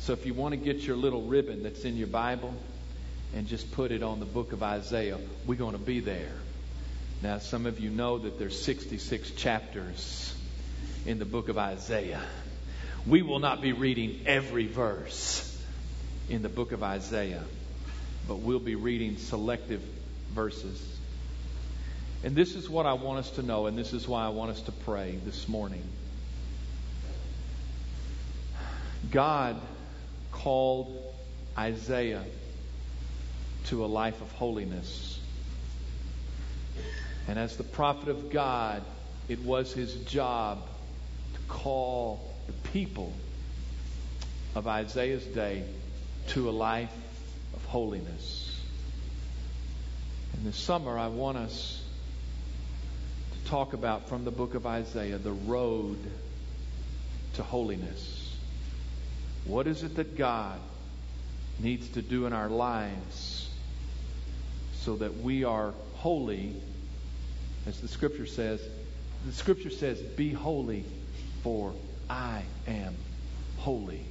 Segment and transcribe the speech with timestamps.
[0.00, 2.54] So if you want to get your little ribbon that's in your Bible
[3.34, 6.32] and just put it on the book of Isaiah, we're going to be there.
[7.22, 10.34] Now, some of you know that there's 66 chapters
[11.04, 12.22] in the book of Isaiah.
[13.06, 15.44] We will not be reading every verse
[16.28, 17.44] in the book of Isaiah,
[18.28, 19.82] but we'll be reading selective
[20.30, 20.80] verses.
[22.22, 24.52] And this is what I want us to know, and this is why I want
[24.52, 25.82] us to pray this morning.
[29.10, 29.60] God
[30.32, 30.96] called
[31.56, 32.24] Isaiah
[33.64, 35.20] to a life of holiness.
[37.26, 38.82] And as the prophet of God,
[39.28, 40.66] it was his job
[41.34, 43.12] to call the people
[44.54, 45.64] of Isaiah's day
[46.28, 46.92] to a life
[47.54, 48.60] of holiness.
[50.32, 51.82] And this summer, I want us
[53.32, 55.98] to talk about from the book of Isaiah the road
[57.34, 58.17] to holiness.
[59.48, 60.60] What is it that God
[61.58, 63.48] needs to do in our lives
[64.74, 66.54] so that we are holy,
[67.66, 68.60] as the scripture says?
[69.24, 70.84] The scripture says, Be holy,
[71.42, 71.72] for
[72.10, 72.94] I am
[73.56, 74.04] holy.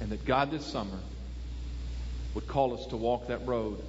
[0.00, 0.98] And that God this summer
[2.34, 3.80] would call us to walk that road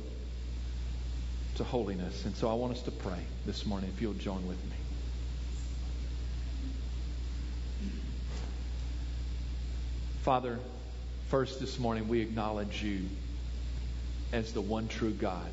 [1.56, 2.26] to holiness.
[2.26, 4.76] And so I want us to pray this morning, if you'll join with me.
[10.22, 10.60] Father,
[11.30, 13.08] first this morning we acknowledge you
[14.32, 15.50] as the one true God.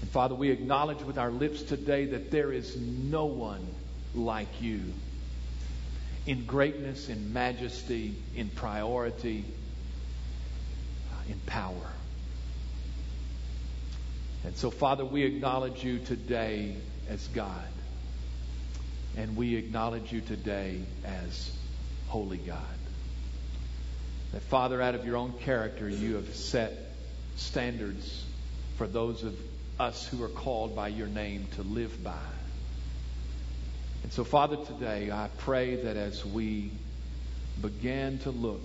[0.00, 3.64] And Father, we acknowledge with our lips today that there is no one
[4.12, 4.80] like you
[6.26, 9.44] in greatness, in majesty, in priority,
[11.12, 11.92] uh, in power.
[14.44, 16.74] And so, Father, we acknowledge you today
[17.08, 17.68] as God.
[19.16, 21.56] And we acknowledge you today as
[22.08, 22.58] holy God.
[24.32, 26.72] That, Father, out of your own character, you have set
[27.36, 28.24] standards
[28.76, 29.38] for those of
[29.78, 32.16] us who are called by your name to live by.
[34.02, 36.70] And so, Father, today I pray that as we
[37.60, 38.62] begin to look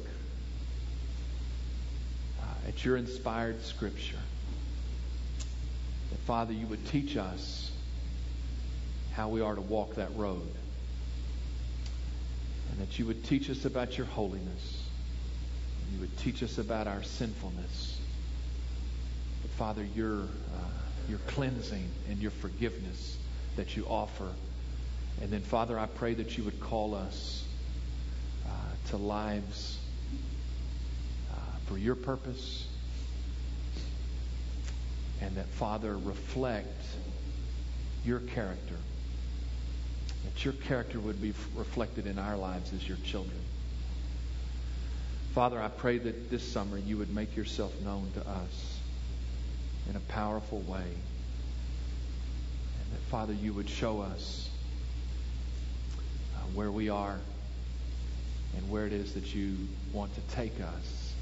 [2.42, 4.20] uh, at your inspired scripture,
[6.12, 7.72] that, Father, you would teach us
[9.12, 10.48] how we are to walk that road.
[12.72, 14.77] And that you would teach us about your holiness
[15.94, 18.00] you would teach us about our sinfulness.
[19.42, 20.70] But Father, your, uh,
[21.10, 23.18] your cleansing and your forgiveness
[23.56, 24.30] that you offer.
[25.22, 27.44] And then, Father, I pray that you would call us
[28.46, 28.50] uh,
[28.90, 29.80] to lives
[31.32, 32.68] uh, for your purpose.
[35.22, 36.84] And that, Father, reflect
[38.06, 38.76] your character.
[40.26, 43.40] That your character would be reflected in our lives as your children.
[45.38, 48.80] Father, I pray that this summer you would make yourself known to us
[49.88, 50.82] in a powerful way.
[50.82, 54.50] And that, Father, you would show us
[56.36, 57.20] uh, where we are
[58.56, 59.56] and where it is that you
[59.94, 61.14] want to take us.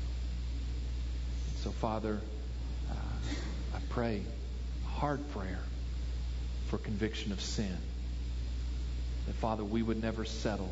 [1.58, 2.22] So, Father,
[2.90, 2.94] uh,
[3.76, 4.22] I pray
[4.86, 5.60] a hard prayer
[6.70, 7.78] for conviction of sin.
[9.28, 10.72] That, Father, we would never settle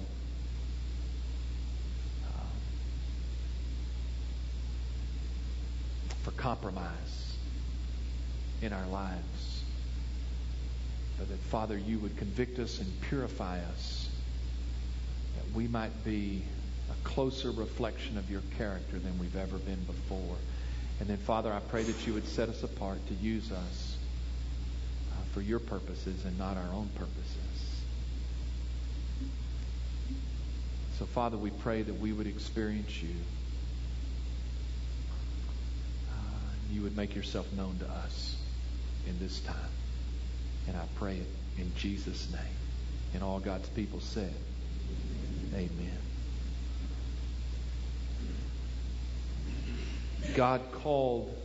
[6.23, 7.37] for compromise
[8.61, 9.63] in our lives.
[11.19, 14.09] But that, Father, you would convict us and purify us,
[15.35, 16.43] that we might be
[16.89, 20.35] a closer reflection of your character than we've ever been before.
[20.99, 23.97] And then, Father, I pray that you would set us apart to use us
[25.11, 27.81] uh, for your purposes and not our own purposes.
[30.99, 33.15] So, Father, we pray that we would experience you.
[36.83, 38.35] Would make yourself known to us
[39.07, 39.55] in this time.
[40.67, 41.27] And I pray it
[41.57, 42.41] in Jesus' name.
[43.13, 44.33] And all God's people said,
[45.53, 45.97] Amen.
[50.35, 51.35] God called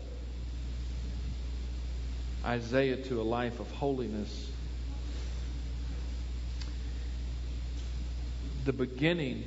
[2.44, 4.50] Isaiah to a life of holiness.
[8.64, 9.44] The beginning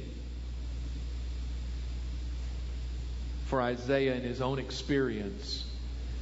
[3.48, 5.66] for Isaiah in his own experience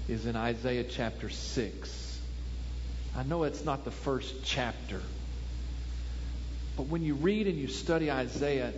[0.09, 2.19] is in Isaiah chapter 6.
[3.15, 5.01] I know it's not the first chapter,
[6.75, 8.73] but when you read and you study Isaiah,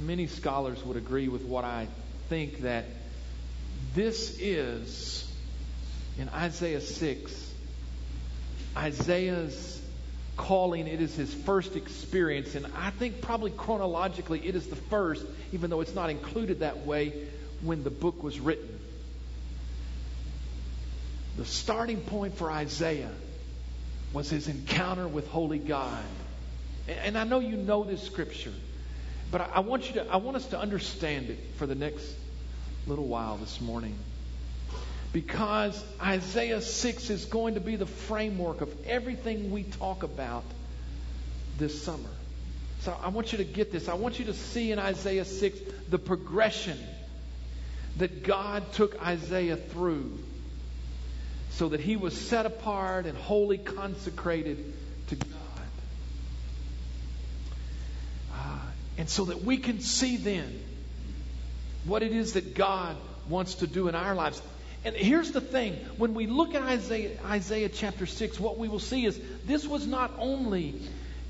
[0.00, 1.88] many scholars would agree with what I
[2.28, 2.84] think that
[3.94, 5.28] this is,
[6.18, 7.52] in Isaiah 6,
[8.76, 9.82] Isaiah's
[10.36, 10.86] calling.
[10.86, 12.54] It is his first experience.
[12.54, 16.86] And I think probably chronologically it is the first, even though it's not included that
[16.86, 17.12] way
[17.60, 18.77] when the book was written.
[21.38, 23.12] The starting point for Isaiah
[24.12, 26.02] was his encounter with holy God.
[26.88, 28.52] And I know you know this scripture,
[29.30, 32.04] but I want you to I want us to understand it for the next
[32.88, 33.96] little while this morning.
[35.12, 40.44] Because Isaiah 6 is going to be the framework of everything we talk about
[41.56, 42.10] this summer.
[42.80, 43.88] So I want you to get this.
[43.88, 45.56] I want you to see in Isaiah 6
[45.88, 46.78] the progression
[47.98, 50.18] that God took Isaiah through
[51.50, 54.72] so that he was set apart and wholly consecrated
[55.08, 55.28] to God.
[58.34, 58.58] Uh,
[58.98, 60.62] and so that we can see then
[61.84, 62.96] what it is that God
[63.28, 64.40] wants to do in our lives.
[64.84, 68.78] And here's the thing when we look at Isaiah, Isaiah chapter 6, what we will
[68.78, 70.80] see is this was not only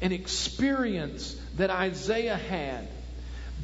[0.01, 2.89] an experience that Isaiah had,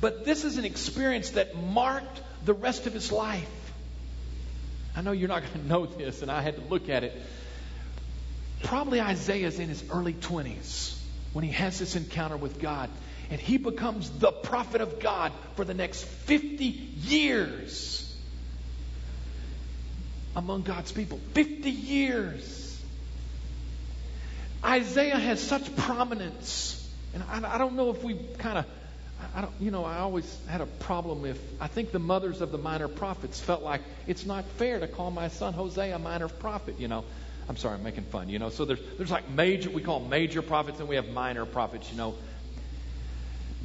[0.00, 3.49] but this is an experience that marked the rest of his life.
[4.96, 7.12] I know you're not going to know this, and I had to look at it.
[8.62, 10.99] Probably Isaiah's in his early 20s
[11.32, 12.88] when he has this encounter with God,
[13.31, 18.00] and he becomes the prophet of God for the next 50 years
[20.37, 21.19] among God's people.
[21.32, 22.82] 50 years.
[24.64, 26.81] Isaiah has such prominence.
[27.12, 28.67] And I, I don't know if we kind of,
[29.35, 32.50] I don't, you know, I always had a problem if, I think the mothers of
[32.53, 36.29] the minor prophets felt like it's not fair to call my son Hosea a minor
[36.29, 37.05] prophet, you know.
[37.49, 38.49] I'm sorry, I'm making fun, you know.
[38.50, 41.97] So there's, there's like major, we call major prophets, and we have minor prophets, you
[41.97, 42.15] know.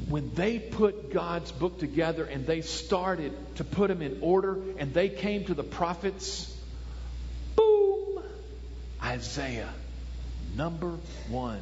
[0.08, 4.94] When they put God's book together and they started to put them in order and
[4.94, 6.54] they came to the prophets,
[7.56, 8.22] boom,
[9.02, 9.68] Isaiah
[10.56, 10.94] number
[11.28, 11.60] one.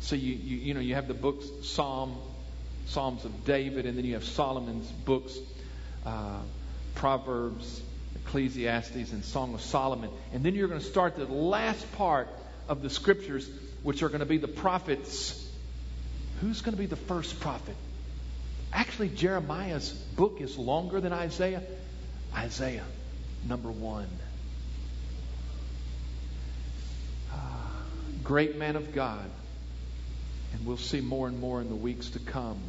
[0.00, 2.16] So you, you, you know, you have the books, Psalm,
[2.90, 5.36] Psalms of David, and then you have Solomon's books,
[6.04, 6.40] uh,
[6.94, 7.80] Proverbs,
[8.16, 10.10] Ecclesiastes, and Song of Solomon.
[10.32, 12.28] And then you're going to start the last part
[12.68, 13.48] of the scriptures,
[13.82, 15.36] which are going to be the prophets.
[16.40, 17.76] Who's going to be the first prophet?
[18.72, 21.62] Actually, Jeremiah's book is longer than Isaiah.
[22.34, 22.84] Isaiah,
[23.46, 24.08] number one.
[28.30, 29.28] great man of God.
[30.52, 32.60] And we'll see more and more in the weeks to come.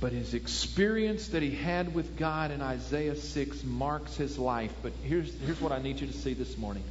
[0.00, 4.72] But his experience that he had with God in Isaiah 6 marks his life.
[4.82, 6.84] But here's, here's what I need you to see this morning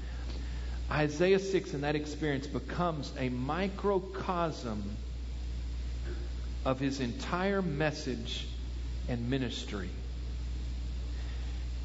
[0.91, 4.97] Isaiah 6 and that experience becomes a microcosm
[6.65, 8.45] of his entire message
[9.07, 9.89] and ministry.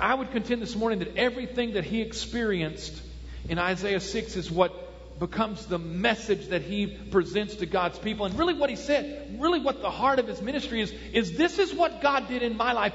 [0.01, 3.01] I would contend this morning that everything that he experienced
[3.49, 4.82] in Isaiah 6 is what
[5.23, 8.27] becomes the message that he presents to God's people.
[8.27, 11.61] And really what he said, really what the heart of his ministry is, is this
[11.61, 12.93] is what God did in my life.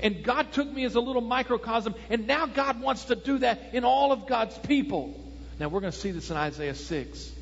[0.00, 3.74] And God took me as a little microcosm, and now God wants to do that
[3.74, 5.14] in all of God's people.
[5.60, 7.32] Now we're going to see this in Isaiah 6.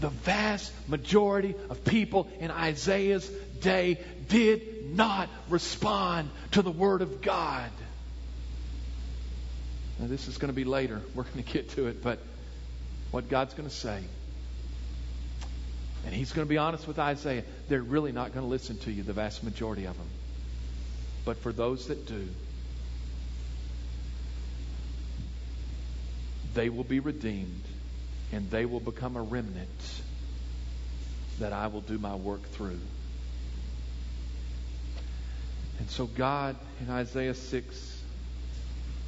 [0.00, 3.28] The vast majority of people in Isaiah's
[3.60, 7.70] day did not respond to the Word of God.
[9.98, 11.02] Now, this is going to be later.
[11.14, 12.18] We're going to get to it, but
[13.14, 14.02] what God's going to say.
[16.04, 17.44] And He's going to be honest with Isaiah.
[17.68, 20.08] They're really not going to listen to you, the vast majority of them.
[21.24, 22.26] But for those that do,
[26.54, 27.62] they will be redeemed
[28.32, 29.68] and they will become a remnant
[31.38, 32.80] that I will do my work through.
[35.78, 38.02] And so, God, in Isaiah 6,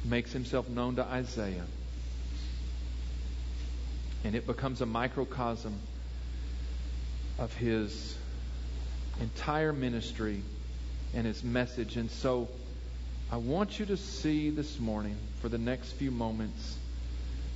[0.05, 1.65] makes himself known to Isaiah.
[4.27, 5.79] And it becomes a microcosm
[7.39, 8.13] of his
[9.21, 10.41] entire ministry
[11.13, 11.95] and his message.
[11.95, 12.49] And so
[13.31, 16.75] I want you to see this morning, for the next few moments,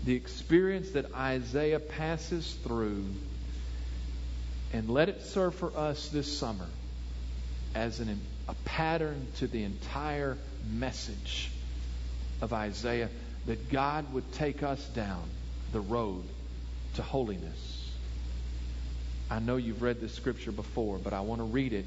[0.06, 3.04] the experience that Isaiah passes through
[4.72, 6.70] and let it serve for us this summer
[7.76, 10.38] as an, a pattern to the entire
[10.72, 11.52] message
[12.42, 13.10] of Isaiah
[13.46, 15.24] that God would take us down
[15.74, 16.24] the road
[16.96, 17.90] to holiness.
[19.30, 21.86] I know you've read this scripture before, but I want to read it,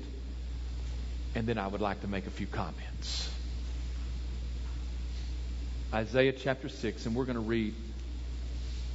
[1.35, 3.31] and then I would like to make a few comments.
[5.93, 7.75] Isaiah chapter 6, and we're going to read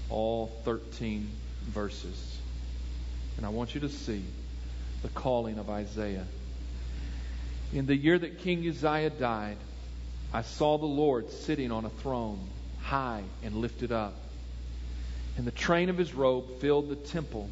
[0.09, 1.29] all 13
[1.67, 2.37] verses.
[3.37, 4.23] And I want you to see
[5.01, 6.25] the calling of Isaiah.
[7.71, 9.57] In the year that King Uzziah died,
[10.33, 12.39] I saw the Lord sitting on a throne,
[12.81, 14.15] high and lifted up,
[15.39, 17.49] and the train of his robe filled the temple.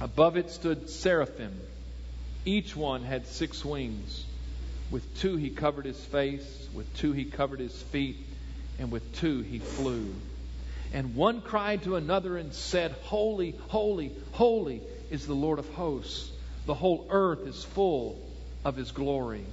[0.00, 1.60] Above it stood seraphim.
[2.44, 4.24] Each one had six wings.
[4.92, 8.18] With two he covered his face, with two he covered his feet,
[8.78, 10.14] and with two he flew.
[10.92, 16.30] And one cried to another and said, Holy, holy, holy is the Lord of hosts.
[16.66, 18.16] The whole earth is full
[18.64, 19.44] of his glory.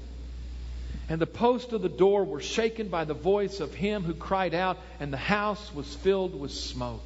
[1.10, 4.54] And the posts of the door were shaken by the voice of him who cried
[4.54, 7.02] out, and the house was filled with smoke.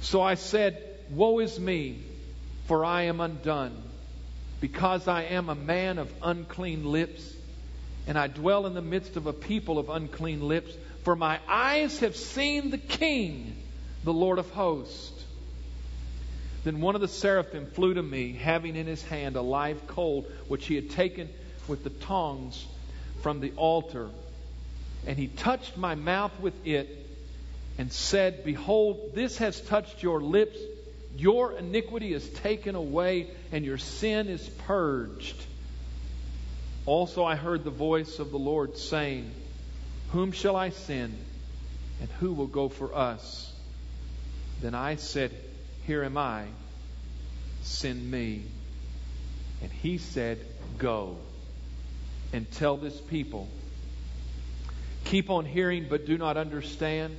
[0.00, 2.02] So I said, Woe is me,
[2.66, 3.76] for I am undone,
[4.60, 7.34] because I am a man of unclean lips,
[8.06, 10.72] and I dwell in the midst of a people of unclean lips.
[11.04, 13.56] For my eyes have seen the King,
[14.04, 15.24] the Lord of hosts.
[16.64, 20.26] Then one of the seraphim flew to me, having in his hand a live coal,
[20.48, 21.28] which he had taken
[21.66, 22.66] with the tongs
[23.22, 24.10] from the altar.
[25.06, 27.06] And he touched my mouth with it
[27.78, 30.58] and said, Behold, this has touched your lips.
[31.16, 35.36] Your iniquity is taken away, and your sin is purged.
[36.86, 39.30] Also, I heard the voice of the Lord saying,
[40.10, 41.16] Whom shall I send,
[42.00, 43.52] and who will go for us?
[44.60, 45.30] Then I said,
[45.86, 46.46] Here am I,
[47.62, 48.42] send me.
[49.62, 50.38] And he said,
[50.78, 51.16] Go
[52.32, 53.48] and tell this people.
[55.04, 57.16] Keep on hearing, but do not understand.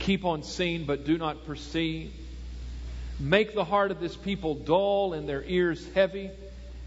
[0.00, 2.12] Keep on seeing, but do not perceive.
[3.20, 6.30] Make the heart of this people dull and their ears heavy,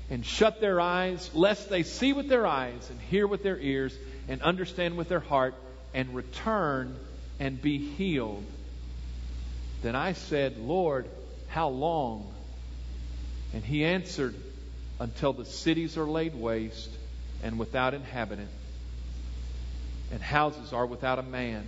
[0.09, 3.95] and shut their eyes, lest they see with their eyes, and hear with their ears,
[4.27, 5.53] and understand with their heart,
[5.93, 6.97] and return
[7.39, 8.45] and be healed.
[9.83, 11.05] Then I said, Lord,
[11.49, 12.33] how long?
[13.53, 14.33] And he answered,
[14.99, 16.89] Until the cities are laid waste
[17.43, 18.49] and without inhabitant,
[20.11, 21.67] and houses are without a man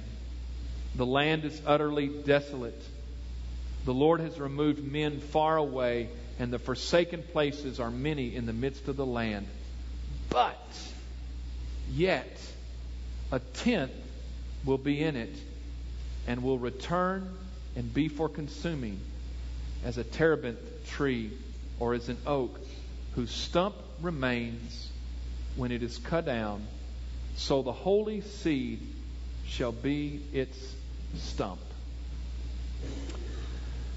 [0.97, 2.81] the land is utterly desolate.
[3.85, 6.09] The Lord has removed men far away,
[6.39, 9.47] and the forsaken places are many in the midst of the land.
[10.29, 10.57] But
[11.91, 12.37] yet
[13.31, 13.91] a tenth
[14.63, 15.35] will be in it,
[16.27, 17.29] and will return
[17.75, 18.99] and be for consuming,
[19.83, 21.31] as a terebinth tree
[21.79, 22.59] or as an oak
[23.15, 24.89] whose stump remains
[25.55, 26.65] when it is cut down.
[27.35, 28.79] So the holy seed
[29.45, 30.57] shall be its
[31.17, 31.59] stump.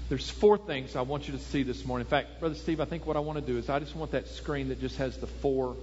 [0.09, 2.07] There's four things I want you to see this morning.
[2.07, 4.11] In fact, Brother Steve, I think what I want to do is I just want
[4.11, 5.75] that screen that just has the four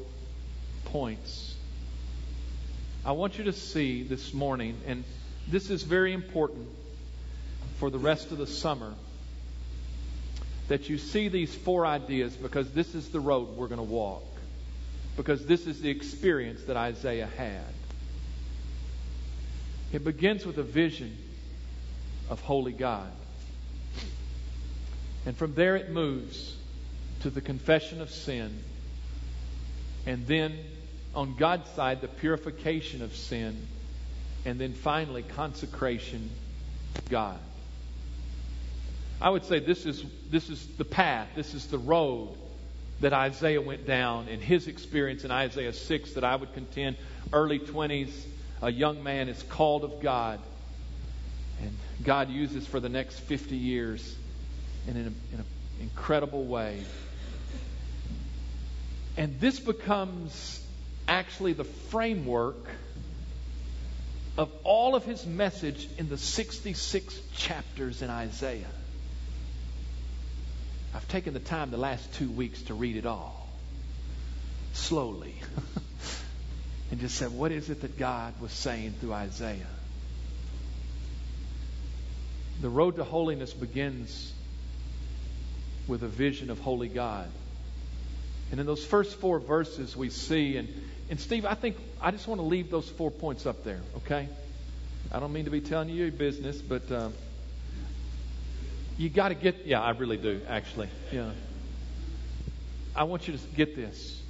[0.87, 1.55] points.
[3.05, 5.05] I want you to see this morning, and
[5.47, 6.67] this is very important
[7.79, 8.93] for the rest of the summer,
[10.67, 14.25] that you see these four ideas because this is the road we're going to walk.
[15.17, 17.63] Because this is the experience that Isaiah had.
[19.93, 21.17] It begins with a vision
[22.31, 23.11] of holy God.
[25.25, 26.57] And from there it moves
[27.21, 28.63] to the confession of sin.
[30.07, 30.59] And then
[31.15, 33.67] on God's side, the purification of sin.
[34.45, 36.31] And then finally, consecration
[36.95, 37.39] to God.
[39.21, 42.37] I would say this is, this is the path, this is the road
[43.01, 46.97] that Isaiah went down in his experience in Isaiah 6 that I would contend
[47.33, 48.11] early 20s,
[48.63, 50.39] a young man is called of God
[51.61, 54.17] and God uses for the next 50 years
[54.87, 55.45] in an, in an
[55.81, 56.83] incredible way.
[59.17, 60.63] And this becomes
[61.09, 62.69] actually the framework
[64.37, 68.67] of all of his message in the 66 chapters in Isaiah.
[70.95, 73.49] I've taken the time the last two weeks to read it all
[74.75, 75.35] slowly
[76.91, 79.67] and just said, what is it that God was saying through Isaiah?
[82.61, 84.33] The road to holiness begins
[85.87, 87.29] with a vision of holy God.
[88.51, 90.69] And in those first four verses, we see, and,
[91.11, 94.29] and Steve, I think I just want to leave those four points up there, okay?
[95.13, 97.13] I don't mean to be telling you your business, but um,
[98.97, 100.89] you got to get, yeah, I really do, actually.
[101.13, 101.31] Yeah.
[102.95, 104.23] I want you to get this.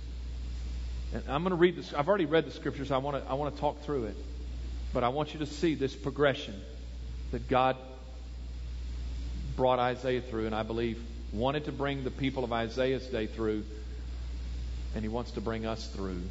[1.15, 1.95] And I'm going to read this.
[1.95, 2.91] I've already read the scriptures.
[2.91, 4.17] I want to, I want to talk through it.
[4.93, 6.61] But I want you to see this progression
[7.31, 7.77] that God
[9.57, 13.65] brought Isaiah through, and I believe wanted to bring the people of Isaiah's day through,
[14.95, 16.23] and he wants to bring us through.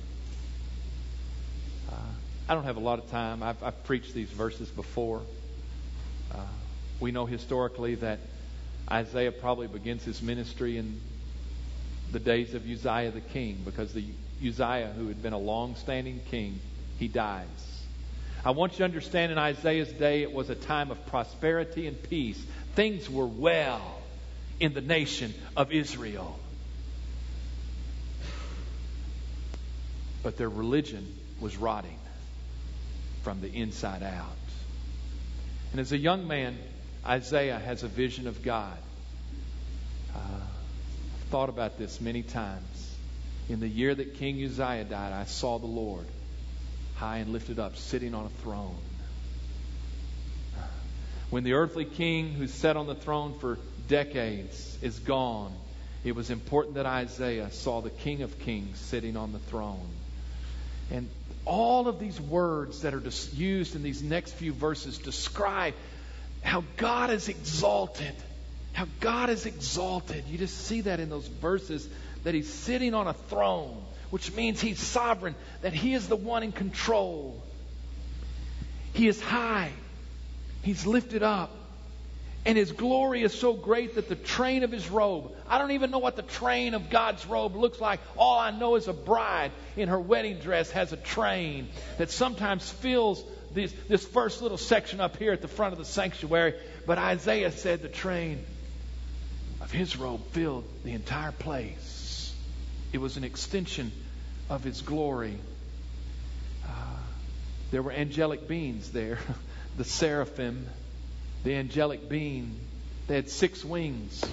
[1.91, 1.95] Uh,
[2.47, 3.43] I don't have a lot of time.
[3.43, 5.21] I've, I've preached these verses before.
[6.33, 6.37] Uh,
[6.99, 8.19] we know historically that
[8.89, 10.99] Isaiah probably begins his ministry in
[12.11, 14.05] the days of Uzziah the king, because the
[14.45, 16.59] Uzziah, who had been a long-standing king,
[16.99, 17.74] he dies.
[18.45, 22.01] I want you to understand in Isaiah's day it was a time of prosperity and
[22.01, 22.39] peace.
[22.75, 23.81] Things were well
[24.59, 26.37] in the nation of Israel.
[30.21, 31.97] But their religion was rotting
[33.23, 34.27] from the inside out.
[35.71, 36.55] And as a young man,
[37.03, 38.77] Isaiah has a vision of God.
[40.15, 42.95] Uh, I've thought about this many times.
[43.49, 46.05] In the year that King Uzziah died, I saw the Lord
[46.95, 48.75] high and lifted up, sitting on a throne.
[51.29, 55.53] When the earthly king who sat on the throne for decades is gone,
[56.03, 59.89] it was important that Isaiah saw the King of Kings sitting on the throne.
[60.91, 61.09] And
[61.45, 63.01] all of these words that are
[63.33, 65.73] used in these next few verses describe
[66.43, 68.13] how God is exalted.
[68.73, 70.25] How God is exalted.
[70.27, 71.87] You just see that in those verses
[72.23, 76.43] that He's sitting on a throne, which means He's sovereign, that He is the one
[76.43, 77.41] in control.
[78.93, 79.71] He is high,
[80.63, 81.51] He's lifted up.
[82.45, 85.89] And his glory is so great that the train of his robe, I don't even
[85.89, 87.99] know what the train of God's robe looks like.
[88.17, 92.69] All I know is a bride in her wedding dress has a train that sometimes
[92.69, 96.53] fills this, this first little section up here at the front of the sanctuary.
[96.85, 98.45] But Isaiah said the train
[99.59, 101.94] of his robe filled the entire place.
[102.95, 103.91] It was an extension
[104.49, 105.37] of his glory.
[106.65, 106.69] Uh,
[107.69, 109.19] there were angelic beings there,
[109.77, 110.65] the seraphim
[111.45, 112.59] the angelic being.
[113.07, 114.25] They had six wings.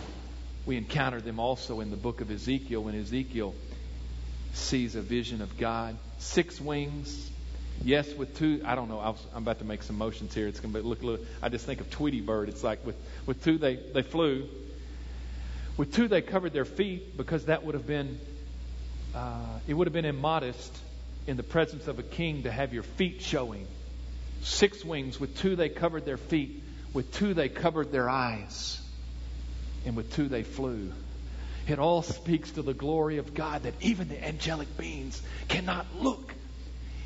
[0.65, 3.55] We encounter them also in the book of Ezekiel when Ezekiel
[4.55, 5.97] sees a vision of God.
[6.19, 7.31] Six wings.
[7.83, 8.63] Yes, with two.
[8.65, 9.01] I don't know.
[9.01, 10.47] I am about to make some motions here.
[10.47, 11.27] It's going to look little.
[11.43, 12.49] I just think of Tweety Bird.
[12.49, 14.49] It's like with with two they they flew.
[15.77, 18.21] With two they covered their feet because that would have been
[19.15, 20.77] uh, it would have been immodest
[21.27, 23.67] in the presence of a king to have your feet showing.
[24.43, 25.21] Six wings.
[25.21, 26.63] With two they covered their feet.
[26.93, 28.81] With two, they covered their eyes,
[29.87, 30.93] and with two, they flew.
[31.67, 36.35] It all speaks to the glory of God that even the angelic beings cannot look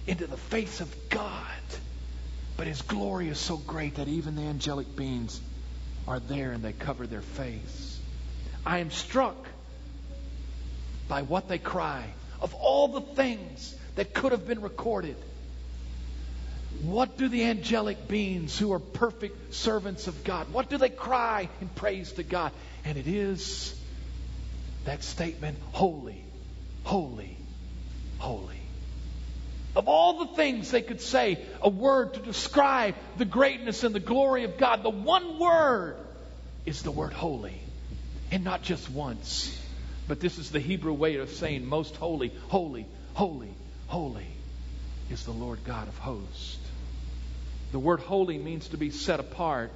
[0.07, 1.45] into the face of God.
[2.57, 5.41] But His glory is so great that even the angelic beings
[6.09, 8.01] are there and they cover their face.
[8.65, 9.37] I am struck
[11.09, 12.05] by what they cry.
[12.41, 15.17] Of all the things that could have been recorded,
[16.83, 21.49] what do the angelic beings who are perfect servants of God, what do they cry
[21.61, 22.53] in praise to God?
[22.85, 23.79] And it is
[24.85, 26.23] that statement, holy,
[26.85, 27.37] holy,
[28.19, 28.61] holy.
[29.75, 34.01] Of all the things they could say, a word to describe the greatness and the
[34.01, 35.97] glory of God, the one word
[36.65, 37.61] is the word holy.
[38.31, 39.57] And not just once,
[40.09, 43.55] but this is the Hebrew way of saying most holy, holy, holy,
[43.89, 44.27] holy
[45.11, 46.59] is the Lord God of hosts.
[47.73, 49.73] The word holy means to be set apart.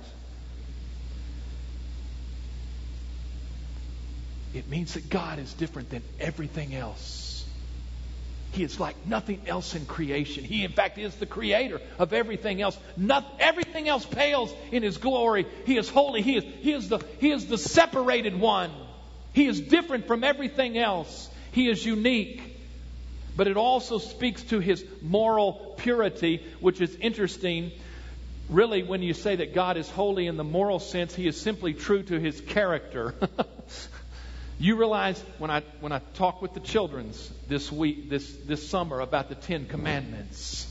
[4.55, 7.45] It means that God is different than everything else.
[8.53, 10.43] He is like nothing else in creation.
[10.43, 12.77] He, in fact, is the creator of everything else.
[12.97, 15.47] Not, everything else pales in His glory.
[15.67, 16.23] He is holy.
[16.23, 18.73] He is, he, is the, he is the separated one.
[19.33, 21.31] He is different from everything else.
[21.53, 22.43] He is unique.
[23.37, 27.73] But it also speaks to His moral purity, which is interesting
[28.51, 31.73] really, when you say that God is holy in the moral sense, He is simply
[31.73, 33.15] true to His character.
[34.59, 39.01] you realize when I when I talk with the children's this week, this this summer
[39.01, 40.67] about the Ten Commandments,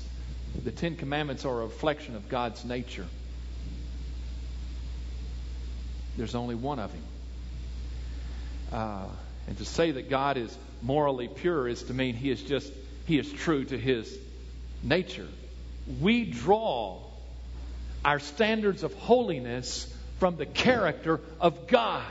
[0.64, 3.06] the Ten Commandments are a reflection of God's nature.
[6.18, 7.04] There's only one of Him.
[8.72, 9.06] Uh,
[9.48, 12.72] and to say that God is morally pure is to mean He is just
[13.06, 14.18] He is true to His
[14.84, 15.28] nature.
[16.00, 17.00] We draw
[18.06, 22.04] our standards of holiness from the character of God.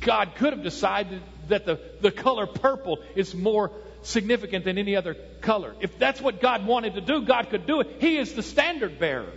[0.00, 3.70] God could have decided that the, the color purple is more
[4.02, 5.74] significant than any other color.
[5.80, 7.96] If that's what God wanted to do, God could do it.
[8.00, 9.32] He is the standard bearer.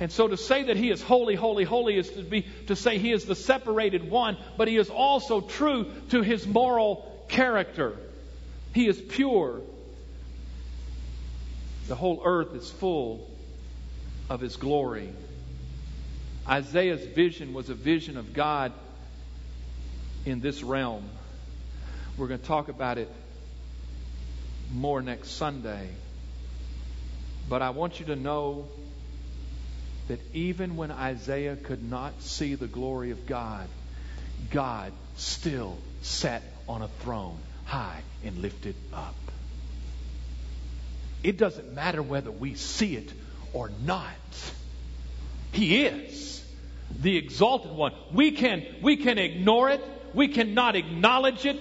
[0.00, 2.98] And so to say that he is holy, holy, holy is to be to say
[2.98, 7.96] he is the separated one, but he is also true to his moral character.
[8.74, 9.60] He is pure.
[11.88, 13.28] The whole earth is full
[14.28, 15.10] of His glory.
[16.46, 18.72] Isaiah's vision was a vision of God
[20.24, 21.08] in this realm.
[22.16, 23.10] We're going to talk about it
[24.72, 25.88] more next Sunday.
[27.48, 28.68] But I want you to know
[30.08, 33.68] that even when Isaiah could not see the glory of God,
[34.50, 39.14] God still sat on a throne high and lifted up.
[41.22, 43.12] It doesn't matter whether we see it
[43.52, 44.14] or not.
[45.52, 46.44] He is
[47.00, 47.92] the exalted one.
[48.12, 49.82] We can, we can ignore it.
[50.14, 51.58] We cannot acknowledge it.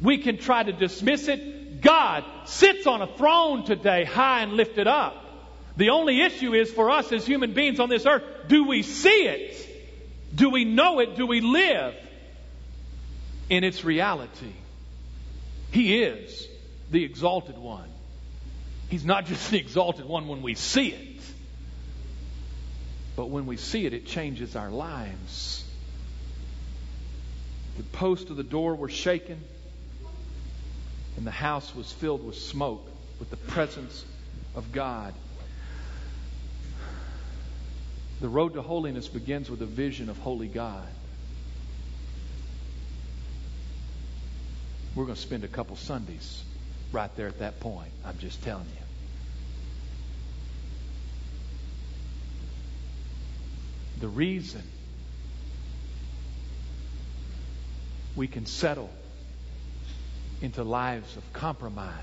[0.00, 1.82] We can try to dismiss it.
[1.82, 5.29] God sits on a throne today, high and lifted up.
[5.76, 9.26] The only issue is for us as human beings on this earth, do we see
[9.26, 9.68] it?
[10.34, 11.16] Do we know it?
[11.16, 11.94] Do we live
[13.48, 14.52] in its reality?
[15.70, 16.48] He is
[16.90, 17.88] the exalted one.
[18.88, 21.22] He's not just the exalted one when we see it,
[23.14, 25.64] but when we see it, it changes our lives.
[27.76, 29.40] The posts of the door were shaken,
[31.16, 32.86] and the house was filled with smoke,
[33.20, 34.04] with the presence
[34.56, 35.14] of God.
[38.20, 40.86] The road to holiness begins with a vision of holy God.
[44.94, 46.44] We're going to spend a couple Sundays
[46.92, 47.92] right there at that point.
[48.04, 48.72] I'm just telling you.
[54.00, 54.62] The reason
[58.16, 58.90] we can settle
[60.42, 61.94] into lives of compromise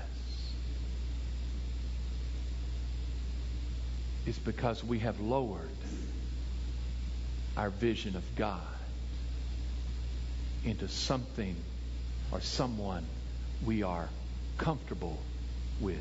[4.26, 5.68] is because we have lowered
[7.58, 8.60] our vision of God
[10.64, 11.56] into something
[12.30, 13.04] or someone
[13.66, 14.08] we are
[14.58, 15.18] comfortable
[15.80, 15.98] with.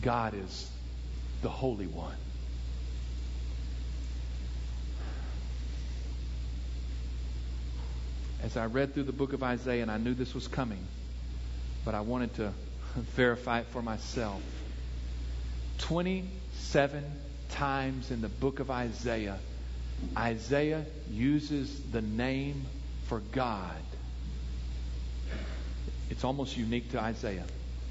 [0.00, 0.70] God is
[1.42, 2.14] the Holy One.
[8.40, 10.78] As I read through the book of Isaiah, and I knew this was coming,
[11.84, 12.52] but I wanted to
[13.16, 14.40] verify it for myself.
[15.86, 17.04] 27
[17.50, 19.38] times in the book of Isaiah,
[20.18, 22.66] Isaiah uses the name
[23.04, 23.76] for God.
[26.10, 27.44] It's almost unique to Isaiah.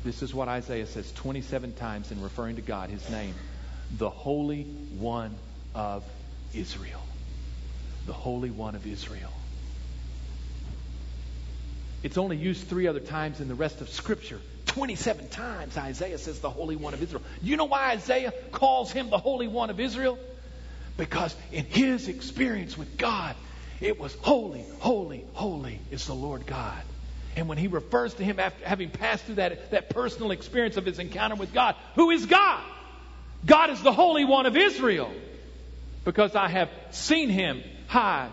[0.03, 3.33] This is what Isaiah says 27 times in referring to God, his name.
[3.97, 4.63] The Holy
[4.99, 5.33] One
[5.73, 6.03] of
[6.53, 7.01] Israel.
[8.07, 9.31] The Holy One of Israel.
[12.03, 14.41] It's only used three other times in the rest of Scripture.
[14.75, 17.23] 27 times Isaiah says the Holy One of Israel.
[17.41, 20.19] You know why Isaiah calls him the Holy One of Israel?
[20.97, 23.37] Because in his experience with God,
[23.79, 26.81] it was holy, holy, holy is the Lord God.
[27.37, 30.85] And when he refers to him after having passed through that, that personal experience of
[30.85, 32.61] his encounter with God, who is God?
[33.45, 35.09] God is the Holy One of Israel.
[36.03, 38.27] Because I have seen him high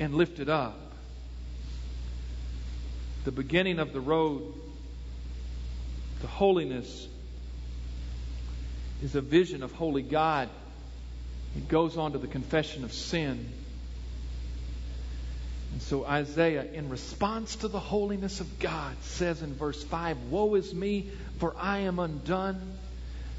[0.00, 0.76] and lifted up.
[3.24, 4.42] The beginning of the road
[6.20, 7.06] to holiness
[9.02, 10.48] is a vision of holy God.
[11.56, 13.52] It goes on to the confession of sin.
[15.72, 20.54] And so Isaiah, in response to the holiness of God, says in verse 5 Woe
[20.54, 22.60] is me, for I am undone,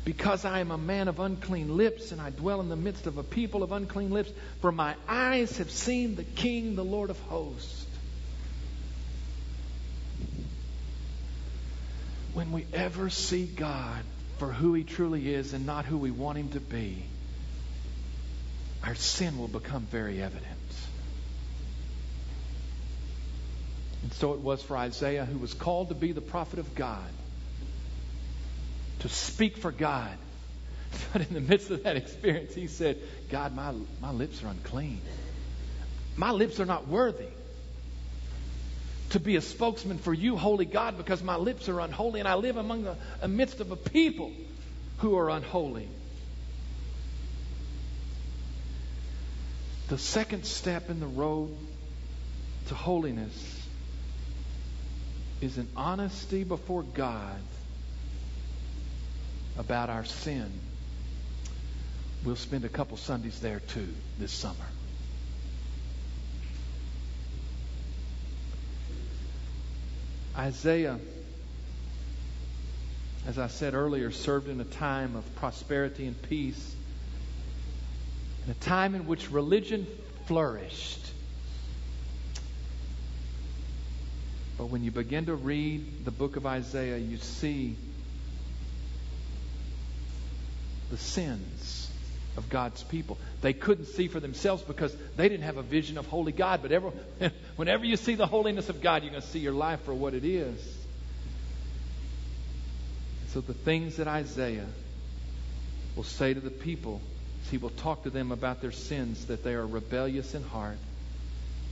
[0.06, 3.18] because I am a man of unclean lips, and I dwell in the midst of
[3.18, 7.20] a people of unclean lips, for my eyes have seen the King, the Lord of
[7.22, 7.79] hosts.
[12.40, 14.02] When we ever see God
[14.38, 17.04] for who He truly is and not who we want Him to be,
[18.82, 20.46] our sin will become very evident.
[24.04, 27.12] And so it was for Isaiah, who was called to be the prophet of God,
[29.00, 30.18] to speak for God.
[31.12, 33.00] But in the midst of that experience, he said,
[33.30, 35.02] God, my, my lips are unclean.
[36.16, 37.28] My lips are not worthy
[39.12, 42.36] to be a spokesman for you, holy God, because my lips are unholy and I
[42.36, 44.32] live among the amidst of a people
[45.00, 45.88] who are unholy.
[49.88, 51.58] The second step in the road
[52.68, 53.68] to holiness
[55.42, 57.42] is an honesty before God
[59.58, 60.52] about our sin.
[62.24, 63.88] We'll spend a couple Sundays there too
[64.20, 64.56] this summer.
[70.40, 70.98] Isaiah,
[73.28, 76.76] as I said earlier, served in a time of prosperity and peace,
[78.46, 79.86] in a time in which religion
[80.28, 81.12] flourished.
[84.58, 87.76] But when you begin to read the book of Isaiah, you see
[90.90, 91.89] the sins
[92.38, 93.18] of God's people.
[93.42, 96.62] They couldn't see for themselves because they didn't have a vision of holy God.
[96.62, 96.92] But ever,
[97.56, 100.14] whenever you see the holiness of God, you're going to see your life for what
[100.14, 100.78] it is.
[103.34, 104.68] So the things that Isaiah
[105.96, 107.02] will say to the people,
[107.52, 110.78] he will talk to them about their sins, that they are rebellious in heart,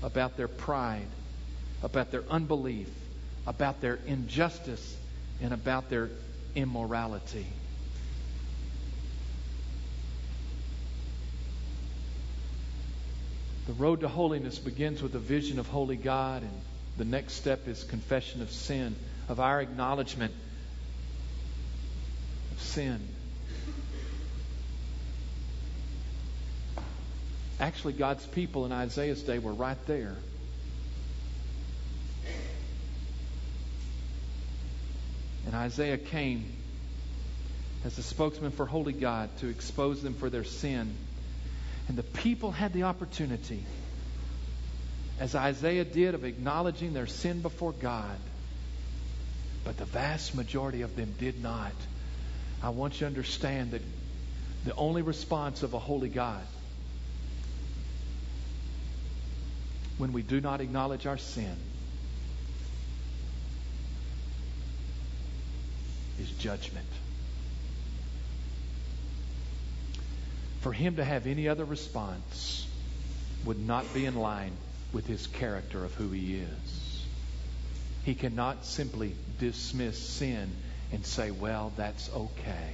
[0.04, 1.08] about their pride,
[1.82, 2.90] about their unbelief,
[3.46, 4.98] about their injustice,
[5.42, 6.10] and about their
[6.56, 7.48] immorality.
[13.68, 16.62] The road to holiness begins with a vision of holy God, and
[16.96, 18.96] the next step is confession of sin,
[19.28, 20.34] of our acknowledgement
[22.54, 23.06] of sin.
[27.60, 30.16] Actually, God's people in Isaiah's day were right there.
[35.46, 36.46] And Isaiah came
[37.84, 40.96] as a spokesman for holy God to expose them for their sin.
[41.88, 43.64] And the people had the opportunity,
[45.20, 48.18] as Isaiah did, of acknowledging their sin before God.
[49.64, 51.74] But the vast majority of them did not.
[52.62, 53.82] I want you to understand that
[54.66, 56.46] the only response of a holy God
[59.98, 61.56] when we do not acknowledge our sin
[66.20, 66.88] is judgment.
[70.68, 72.68] For him to have any other response
[73.46, 74.52] would not be in line
[74.92, 77.06] with his character of who he is.
[78.04, 80.52] He cannot simply dismiss sin
[80.92, 82.74] and say, well, that's okay.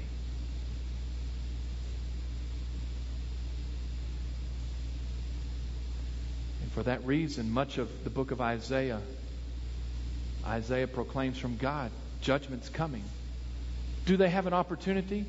[6.64, 9.02] And for that reason, much of the book of Isaiah,
[10.48, 13.04] Isaiah proclaims from God, judgment's coming.
[14.08, 15.28] Do they have an opportunity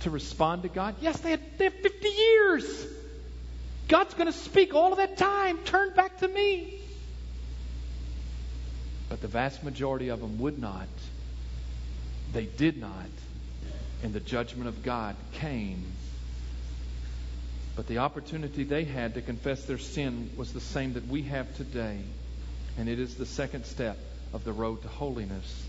[0.00, 0.96] to respond to God?
[1.00, 2.86] Yes, they had, they have 50 years.
[3.88, 5.58] God's going to speak all of that time.
[5.64, 6.74] Turn back to me.
[9.08, 10.88] But the vast majority of them would not.
[12.32, 12.92] They did not.
[14.02, 15.84] And the judgment of God came.
[17.74, 21.56] But the opportunity they had to confess their sin was the same that we have
[21.56, 21.98] today.
[22.76, 23.96] And it is the second step
[24.32, 25.64] of the road to holiness.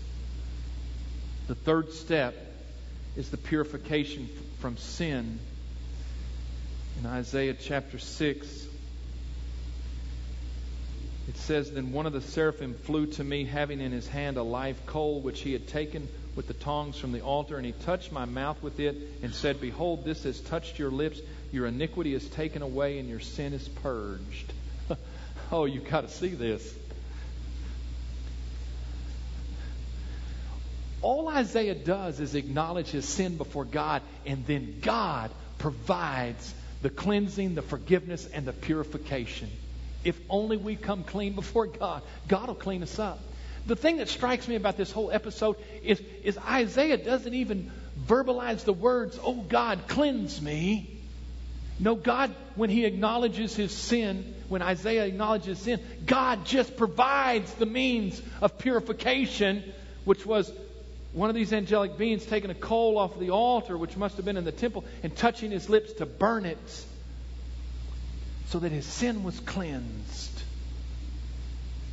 [1.46, 2.34] The third step
[3.16, 4.28] is the purification
[4.60, 5.38] from sin.
[6.98, 8.66] In Isaiah chapter 6,
[11.28, 14.42] it says, Then one of the seraphim flew to me, having in his hand a
[14.42, 18.12] live coal which he had taken with the tongs from the altar, and he touched
[18.12, 21.20] my mouth with it and said, Behold, this has touched your lips.
[21.52, 24.52] Your iniquity is taken away, and your sin is purged.
[25.52, 26.74] oh, you've got to see this.
[31.02, 37.54] All Isaiah does is acknowledge his sin before God, and then God provides the cleansing,
[37.54, 39.50] the forgiveness, and the purification.
[40.04, 43.18] If only we come clean before God, God will clean us up.
[43.66, 47.70] The thing that strikes me about this whole episode is, is Isaiah doesn't even
[48.06, 50.96] verbalize the words, Oh God, cleanse me.
[51.78, 57.66] No, God, when he acknowledges his sin, when Isaiah acknowledges sin, God just provides the
[57.66, 59.64] means of purification,
[60.04, 60.50] which was
[61.12, 64.36] one of these angelic beings taking a coal off the altar, which must have been
[64.36, 66.86] in the temple, and touching his lips to burn it
[68.46, 70.42] so that his sin was cleansed.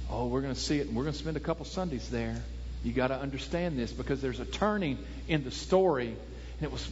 [0.10, 2.42] Oh, we're going to see it, and we're going to spend a couple Sundays there.
[2.84, 6.88] You got to understand this because there's a turning in the story, and it was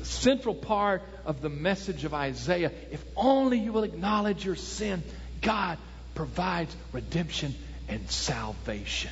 [0.00, 2.72] a central part of the message of Isaiah.
[2.90, 5.02] If only you will acknowledge your sin,
[5.40, 5.78] God
[6.14, 7.54] provides redemption
[7.88, 9.10] and salvation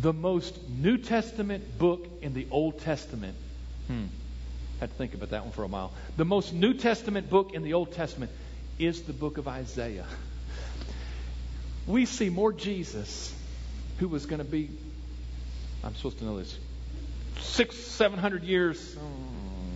[0.00, 3.36] the most New Testament book in the Old Testament.
[3.86, 4.06] Hmm.
[4.78, 5.92] Had to think about that one for a while.
[6.16, 8.30] The most New Testament book in the Old Testament
[8.78, 10.06] is the book of Isaiah.
[11.86, 13.34] We see more Jesus,
[13.98, 14.70] who was going to be,
[15.84, 16.56] I'm supposed to know this,
[17.40, 18.96] six, seven hundred years,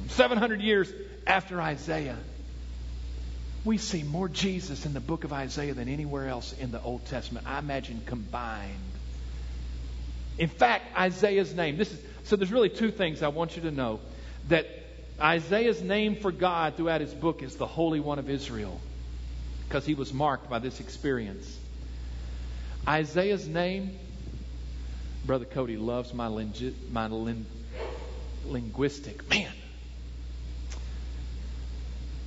[0.09, 0.91] seven hundred years
[1.27, 2.17] after Isaiah.
[3.65, 7.05] We see more Jesus in the book of Isaiah than anywhere else in the Old
[7.07, 7.47] Testament.
[7.47, 8.94] I imagine combined.
[10.39, 11.77] In fact, Isaiah's name.
[11.77, 14.01] This is so there's really two things I want you to know.
[14.49, 14.67] That
[15.21, 18.81] Isaiah's name for God throughout his book is the Holy One of Israel.
[19.69, 21.59] Because he was marked by this experience.
[22.87, 23.99] Isaiah's name,
[25.25, 27.47] Brother Cody loves my, lingi- my lin-
[28.47, 29.53] linguistic, man,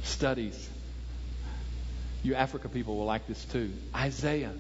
[0.04, 0.70] studies.
[2.24, 3.72] You Africa people will like this too.
[3.96, 4.54] Isaiah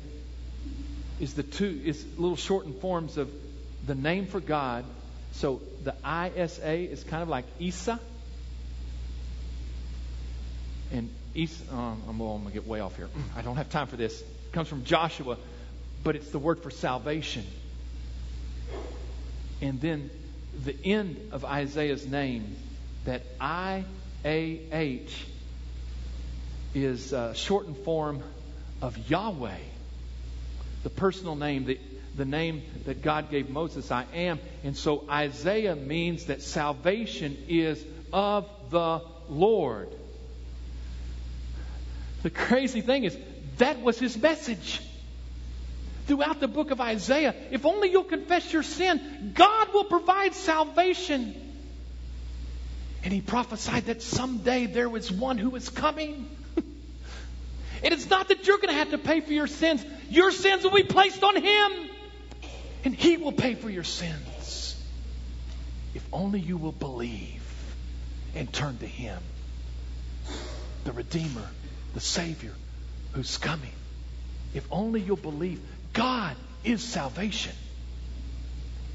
[1.19, 3.29] is the two is little shortened forms of
[3.85, 4.85] the name for God.
[5.33, 7.99] So the ISA is kind of like Isa.
[10.91, 13.09] And Isa, oh, um, I'm, going to get way off here.
[13.35, 14.21] I don't have time for this.
[14.21, 15.37] It comes from Joshua,
[16.03, 17.45] but it's the word for salvation.
[19.61, 20.09] And then
[20.63, 22.55] the end of Isaiah's name,
[23.05, 23.83] that I
[24.23, 25.25] A H,
[26.73, 28.21] is a shortened form
[28.81, 29.57] of Yahweh.
[30.83, 31.79] The personal name, the,
[32.15, 34.39] the name that God gave Moses, I am.
[34.63, 39.89] And so Isaiah means that salvation is of the Lord.
[42.23, 43.17] The crazy thing is,
[43.57, 44.81] that was his message.
[46.07, 51.35] Throughout the book of Isaiah, if only you'll confess your sin, God will provide salvation.
[53.03, 56.29] And he prophesied that someday there was one who was coming.
[57.83, 60.63] And it's not that you're going to have to pay for your sins, your sins
[60.63, 61.71] will be placed on him.
[62.83, 64.81] And he will pay for your sins.
[65.93, 67.43] If only you will believe
[68.35, 69.19] and turn to him,
[70.83, 71.49] the Redeemer,
[71.93, 72.53] the Savior
[73.13, 73.71] who's coming.
[74.53, 75.59] If only you'll believe
[75.93, 77.53] God is salvation.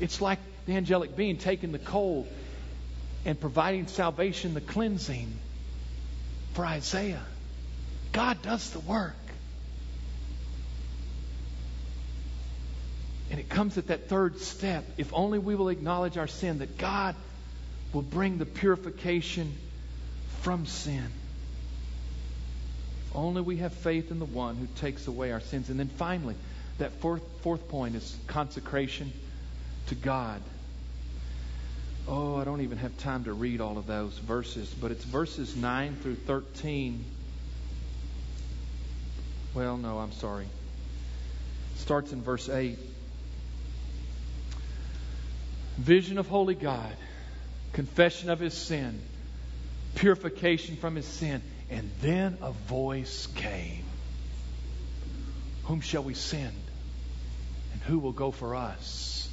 [0.01, 2.27] It's like the angelic being taking the coal
[3.25, 5.33] and providing salvation, the cleansing
[6.55, 7.23] for Isaiah.
[8.13, 9.15] God does the work.
[13.31, 14.85] And it comes at that third step.
[14.99, 17.17] If only we will acknowledge our sin, that God
[17.95, 19.55] will bring the purification
[20.43, 21.07] from sin.
[23.09, 25.71] If only we have faith in the one who takes away our sins.
[25.71, 26.35] And then finally,
[26.79, 29.13] that fourth, fourth point is consecration
[29.87, 30.43] to God.
[32.09, 35.57] Oh, I don't even have time to read all of those verses, but it's verses
[35.57, 37.05] 9 through 13.
[39.55, 40.45] Well, no, I'm sorry.
[41.75, 42.79] It starts in verse 8.
[45.79, 46.95] Vision of holy God,
[47.73, 49.01] confession of his sin,
[49.95, 53.85] purification from his sin, and then a voice came.
[55.65, 56.55] Whom shall we send?
[57.73, 59.29] And who will go for us?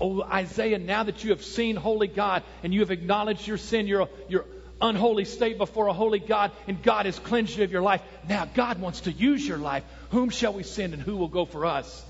[0.00, 3.86] Oh, Isaiah, now that you have seen holy God and you have acknowledged your sin,
[3.86, 4.44] your, your
[4.80, 8.44] unholy state before a holy God, and God has cleansed you of your life, now
[8.44, 9.84] God wants to use your life.
[10.10, 12.04] Whom shall we send and who will go for us?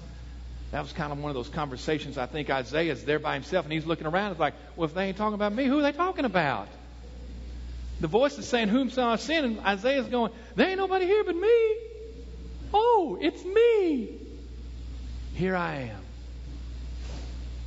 [0.71, 2.19] That was kind of one of those conversations.
[2.19, 4.33] I think Isaiah's there by himself and he's looking around.
[4.33, 6.69] It's like, well, if they ain't talking about me, who are they talking about?
[8.01, 9.47] The voice is saying, Whom shall I send?
[9.47, 11.77] And Isaiah's going, There ain't nobody here but me.
[12.73, 14.19] Oh, it's me.
[15.35, 16.03] Here I am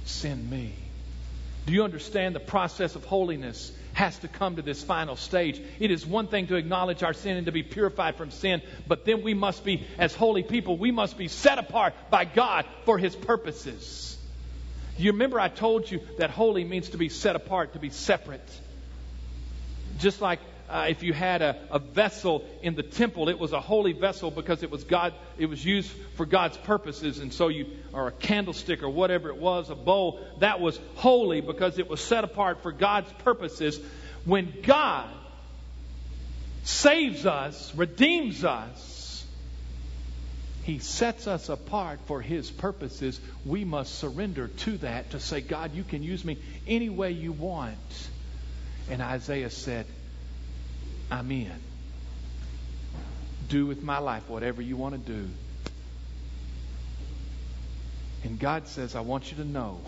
[0.05, 0.73] send me.
[1.65, 5.61] Do you understand the process of holiness has to come to this final stage?
[5.79, 9.05] It is one thing to acknowledge our sin and to be purified from sin, but
[9.05, 12.97] then we must be, as holy people, we must be set apart by God for
[12.97, 14.17] His purposes.
[14.97, 18.49] You remember I told you that holy means to be set apart, to be separate.
[19.99, 20.39] Just like
[20.71, 24.31] uh, if you had a, a vessel in the temple, it was a holy vessel
[24.31, 25.13] because it was God.
[25.38, 29.38] It was used for God's purposes, and so you or a candlestick or whatever it
[29.38, 33.79] was, a bowl that was holy because it was set apart for God's purposes.
[34.23, 35.10] When God
[36.63, 39.25] saves us, redeems us,
[40.63, 43.19] He sets us apart for His purposes.
[43.45, 47.34] We must surrender to that to say, God, you can use me any way you
[47.34, 47.77] want.
[48.89, 49.86] And Isaiah said,
[51.12, 51.52] I'm in.
[53.50, 55.28] Do with my life whatever you want to do.
[58.24, 59.82] And God says, I want you to know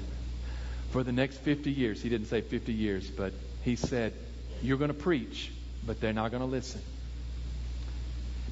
[0.90, 4.14] for the next 50 years, He didn't say 50 years, but He said,
[4.62, 5.52] You're going to preach,
[5.86, 6.80] but they're not going to listen.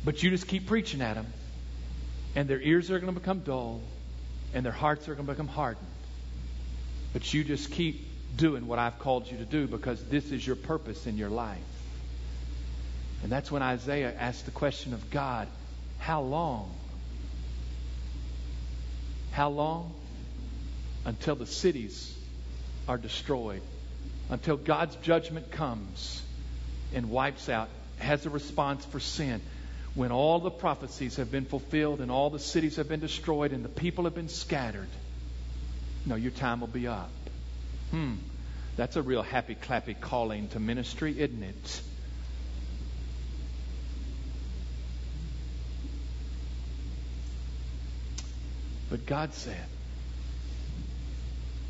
[0.05, 1.27] But you just keep preaching at them,
[2.37, 3.81] and their ears are going to become dull,
[4.53, 5.87] and their hearts are going to become hardened.
[7.15, 10.57] But you just keep doing what I've called you to do because this is your
[10.57, 11.78] purpose in your life.
[13.23, 15.49] And that's when Isaiah asked the question of God
[15.99, 16.73] how long?
[19.33, 19.95] How long?
[21.05, 22.17] Until the cities
[22.87, 23.63] are destroyed,
[24.31, 26.23] until God's judgment comes
[26.95, 29.41] and wipes out, has a response for sin.
[29.95, 33.65] When all the prophecies have been fulfilled and all the cities have been destroyed and
[33.65, 34.89] the people have been scattered,
[36.07, 37.11] no, your time will be up.
[37.91, 38.15] Hmm.
[38.77, 41.83] That's a real happy clappy calling to ministry, isn't it?
[48.91, 49.65] But God said,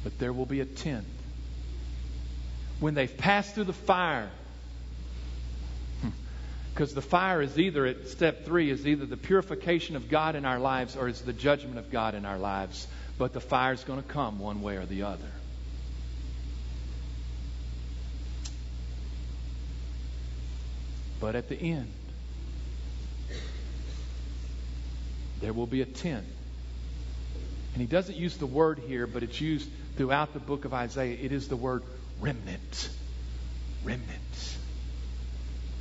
[0.05, 1.07] but there will be a tenth.
[2.81, 4.31] When they've passed through the fire,
[6.73, 10.45] because the fire is either at step three is either the purification of God in
[10.45, 12.87] our lives or it's the judgment of God in our lives.
[13.19, 15.19] But the fire is going to come one way or the other.
[21.21, 21.93] But at the end,
[25.41, 26.27] there will be a tenth
[27.79, 31.17] and he doesn't use the word here, but it's used throughout the book of Isaiah.
[31.17, 31.85] It is the word
[32.21, 32.91] remnant.
[33.85, 34.57] Remnant.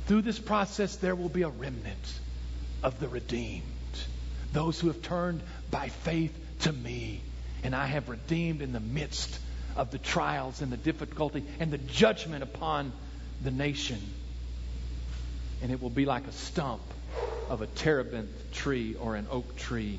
[0.06, 2.20] Through this process, there will be a remnant
[2.84, 3.64] of the redeemed.
[4.52, 5.42] those who have turned
[5.72, 7.20] by faith to me.
[7.64, 9.36] And I have redeemed in the midst
[9.74, 12.92] of the trials and the difficulty and the judgment upon
[13.42, 13.98] the nation.
[15.62, 16.82] And it will be like a stump
[17.48, 19.98] of a terebinth tree or an oak tree.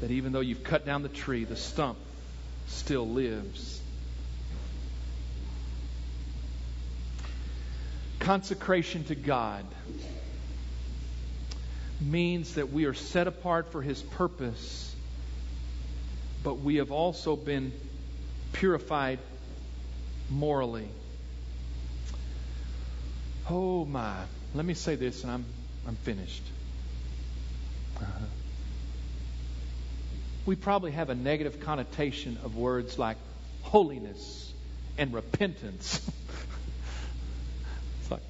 [0.00, 1.98] That even though you've cut down the tree, the stump
[2.66, 3.80] still lives.
[8.20, 9.64] Consecration to God
[12.00, 14.94] means that we are set apart for His purpose,
[16.42, 17.72] but we have also been
[18.52, 19.18] purified
[20.28, 20.88] morally.
[23.48, 24.16] Oh my.
[24.54, 25.44] Let me say this and I'm,
[25.86, 26.42] I'm finished.
[28.00, 28.24] Uh-huh.
[30.46, 33.16] We probably have a negative connotation of words like
[33.62, 34.52] holiness
[34.96, 36.08] and repentance.
[38.10, 38.20] like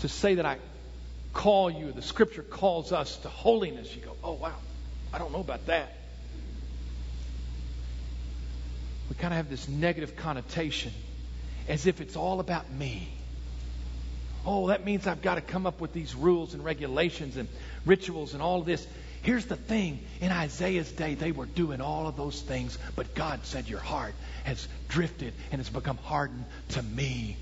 [0.00, 0.58] to say that I
[1.32, 3.94] call you, the scripture calls us to holiness.
[3.94, 4.56] You go, oh wow,
[5.12, 5.94] I don't know about that.
[9.08, 10.92] We kind of have this negative connotation
[11.68, 13.08] as if it's all about me.
[14.44, 17.48] Oh, that means I've got to come up with these rules and regulations and
[17.84, 18.84] rituals and all this.
[19.22, 23.44] Here's the thing in Isaiah's day, they were doing all of those things, but God
[23.44, 24.14] said, Your heart
[24.44, 27.36] has drifted and has become hardened to me.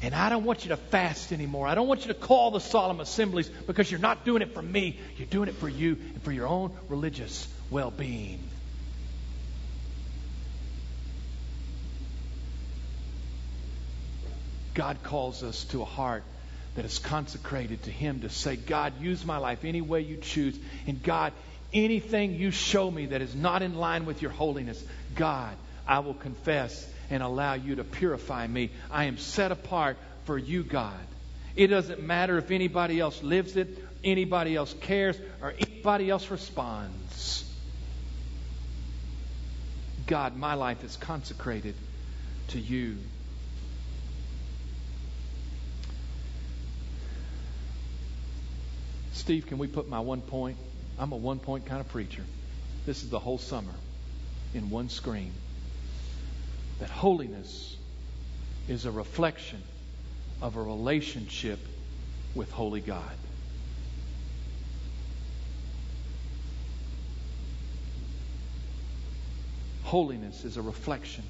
[0.00, 1.66] And I don't want you to fast anymore.
[1.66, 4.62] I don't want you to call the solemn assemblies because you're not doing it for
[4.62, 4.98] me.
[5.16, 8.40] You're doing it for you and for your own religious well being.
[14.74, 16.22] God calls us to a heart
[16.78, 20.56] that is consecrated to Him to say, God, use my life any way you choose.
[20.86, 21.32] And God,
[21.72, 24.80] anything you show me that is not in line with your holiness,
[25.16, 25.56] God,
[25.88, 28.70] I will confess and allow you to purify me.
[28.92, 31.00] I am set apart for you, God.
[31.56, 37.44] It doesn't matter if anybody else lives it, anybody else cares, or anybody else responds.
[40.06, 41.74] God, my life is consecrated
[42.50, 42.98] to you.
[49.28, 50.56] Steve, can we put my one point?
[50.98, 52.24] I'm a one point kind of preacher.
[52.86, 53.74] This is the whole summer
[54.54, 55.34] in one screen.
[56.80, 57.76] That holiness
[58.68, 59.62] is a reflection
[60.40, 61.58] of a relationship
[62.34, 63.02] with Holy God.
[69.82, 71.24] Holiness is a reflection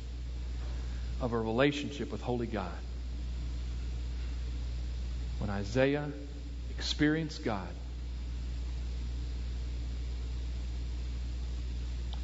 [1.20, 2.78] of a relationship with Holy God.
[5.40, 6.09] When Isaiah
[6.70, 7.66] experienced God,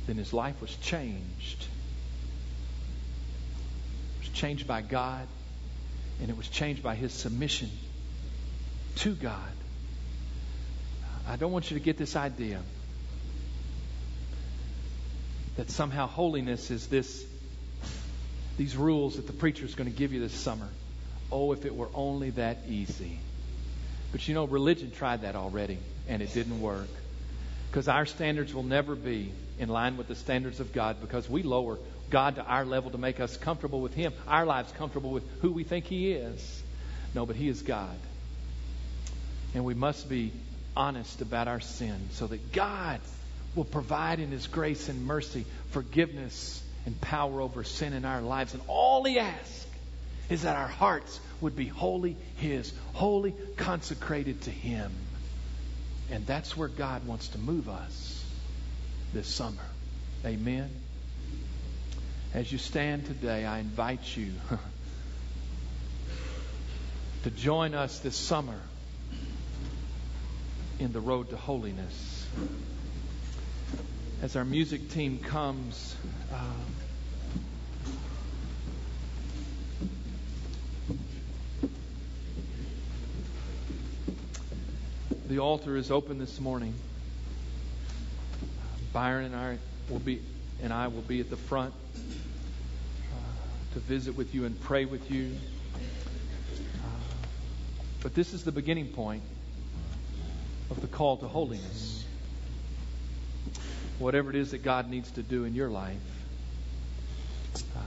[0.06, 1.66] then his life was changed.
[4.16, 5.26] It was changed by God,
[6.20, 7.70] and it was changed by his submission
[8.96, 9.52] to God.
[11.26, 12.60] I don't want you to get this idea
[15.56, 17.24] that somehow holiness is this
[18.56, 20.68] these rules that the preacher is going to give you this summer.
[21.32, 23.18] Oh, if it were only that easy.
[24.12, 25.78] But you know, religion tried that already,
[26.08, 26.88] and it didn't work.
[27.74, 31.42] Because our standards will never be in line with the standards of God because we
[31.42, 31.76] lower
[32.08, 35.50] God to our level to make us comfortable with Him, our lives comfortable with who
[35.50, 36.62] we think He is.
[37.16, 37.96] No, but He is God.
[39.56, 40.30] And we must be
[40.76, 43.00] honest about our sin so that God
[43.56, 48.54] will provide in His grace and mercy forgiveness and power over sin in our lives.
[48.54, 49.66] And all He asks
[50.30, 54.92] is that our hearts would be wholly His, wholly consecrated to Him.
[56.10, 58.24] And that's where God wants to move us
[59.12, 59.62] this summer.
[60.24, 60.70] Amen.
[62.34, 64.32] As you stand today, I invite you
[67.22, 68.60] to join us this summer
[70.78, 72.26] in the road to holiness.
[74.20, 75.94] As our music team comes,
[76.32, 76.36] uh,
[85.34, 86.72] The altar is open this morning.
[88.92, 89.58] Byron and I
[89.90, 90.22] will be
[90.62, 93.16] and I will be at the front uh,
[93.72, 95.32] to visit with you and pray with you.
[96.54, 96.88] Uh,
[98.00, 99.24] but this is the beginning point
[100.70, 102.04] of the call to holiness.
[103.98, 105.96] Whatever it is that God needs to do in your life,
[107.76, 107.80] uh,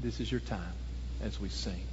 [0.00, 0.74] this is your time
[1.22, 1.86] as we sing.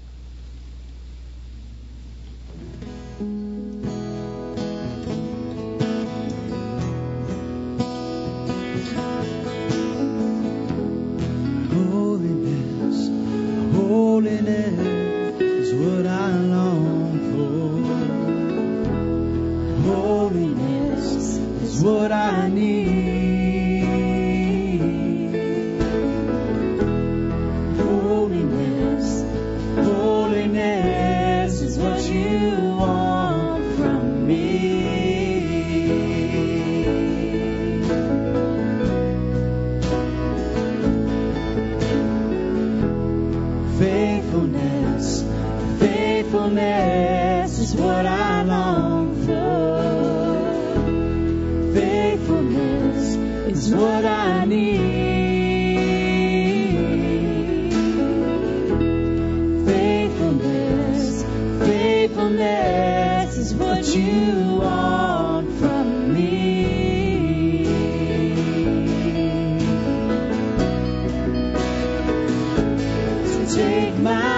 [73.98, 74.31] My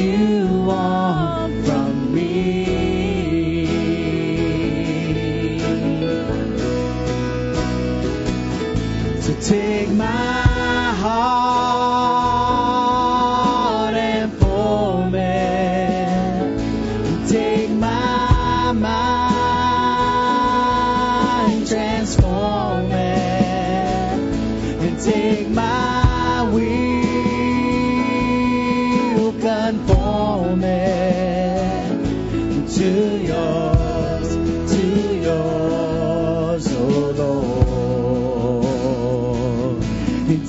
[0.00, 0.39] you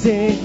[0.03, 0.41] take